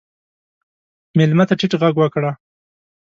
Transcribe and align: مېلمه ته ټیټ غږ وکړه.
مېلمه 1.17 1.43
ته 1.49 1.53
ټیټ 1.59 1.71
غږ 1.81 1.95
وکړه. 1.99 2.31